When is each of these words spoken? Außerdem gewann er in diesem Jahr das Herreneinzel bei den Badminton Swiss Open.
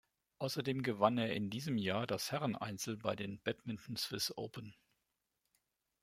Außerdem 0.39 0.81
gewann 0.81 1.19
er 1.19 1.31
in 1.35 1.51
diesem 1.51 1.77
Jahr 1.77 2.07
das 2.07 2.31
Herreneinzel 2.31 2.97
bei 2.97 3.15
den 3.15 3.39
Badminton 3.39 3.97
Swiss 3.97 4.35
Open. 4.35 4.73